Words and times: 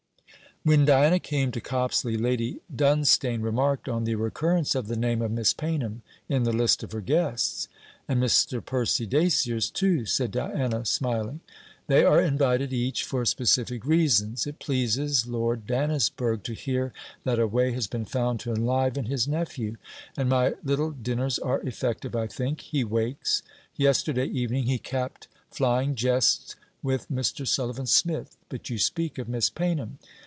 When 0.63 0.85
Diana 0.85 1.17
came 1.19 1.51
to 1.53 1.59
Copsley, 1.59 2.17
Lady 2.21 2.61
Dunstane 2.71 3.41
remarked 3.41 3.89
on 3.89 4.03
the 4.03 4.13
recurrence 4.13 4.75
of 4.75 4.85
the 4.87 4.95
name 4.95 5.19
of 5.23 5.31
Miss 5.31 5.55
Paynham 5.55 6.03
in 6.29 6.43
the 6.43 6.53
list 6.53 6.83
of 6.83 6.91
her 6.91 7.01
guests. 7.01 7.67
'And 8.07 8.21
Mr. 8.21 8.63
Percy 8.63 9.07
Dacier's 9.07 9.71
too,' 9.71 10.05
said 10.05 10.29
Diana, 10.33 10.85
smiling. 10.85 11.39
'They 11.87 12.03
are 12.03 12.21
invited 12.21 12.71
each 12.71 13.01
for 13.03 13.25
specific 13.25 13.83
reasons. 13.87 14.45
It 14.45 14.59
pleases 14.59 15.25
Lord 15.25 15.65
Dannisburgh 15.65 16.43
to 16.43 16.53
hear 16.53 16.93
that 17.23 17.39
a 17.39 17.47
way 17.47 17.71
has 17.71 17.87
been 17.87 18.05
found 18.05 18.39
to 18.41 18.51
enliven 18.53 19.05
his 19.05 19.27
nephew; 19.27 19.77
and 20.15 20.29
my 20.29 20.53
little 20.63 20.91
dinners 20.91 21.39
are 21.39 21.61
effective, 21.61 22.15
I 22.15 22.27
think. 22.27 22.61
He 22.61 22.83
wakes. 22.83 23.41
Yesterday 23.77 24.25
evening 24.27 24.65
he 24.65 24.77
capped 24.77 25.27
flying 25.49 25.95
jests 25.95 26.55
with 26.83 27.09
Mr. 27.09 27.47
Sullivan 27.47 27.87
Smith. 27.87 28.37
But 28.47 28.69
you 28.69 28.77
speak 28.77 29.17
of 29.17 29.27
Miss. 29.27 29.49
Paynham.' 29.49 29.97